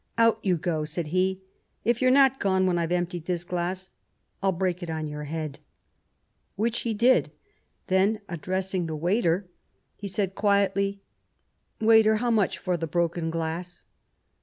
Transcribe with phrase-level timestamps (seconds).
[0.17, 1.43] "Out you go!" said he."
[1.85, 3.91] If you're not gone when I've emptied this glass,
[4.41, 5.59] I'll break it on your head."
[6.55, 7.29] Which he did;
[7.85, 9.45] then addressing the waiter,
[9.95, 11.01] he 30 Years of Preparation said quietly:"
[11.89, 13.83] Waiter, how much for the broken glass